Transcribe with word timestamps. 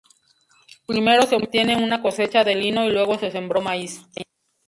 Primero 0.87 1.27
se 1.27 1.35
obtiene 1.35 1.75
una 1.77 2.01
cosecha 2.01 2.43
de 2.43 2.55
Lino 2.55 2.83
y 2.87 2.89
luego 2.89 3.19
se 3.19 3.29
sembró 3.29 3.61
Maíz. 3.61 4.03